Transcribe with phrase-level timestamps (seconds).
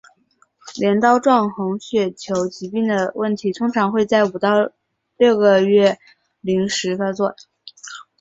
[0.79, 4.71] 镰刀状红血球疾病的问题通常会在五到
[5.15, 5.99] 六个月
[6.39, 7.35] 龄时发作。